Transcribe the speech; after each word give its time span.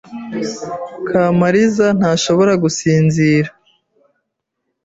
Kamariza 1.07 1.87
ntashobora 1.99 2.53
gusinzira. 2.63 3.49